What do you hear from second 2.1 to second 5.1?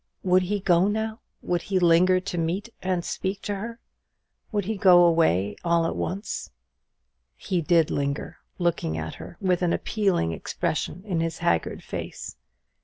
to meet her and speak to her? would he go